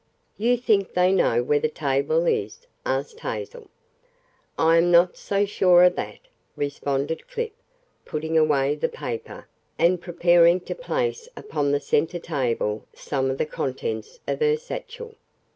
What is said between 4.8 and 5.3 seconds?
not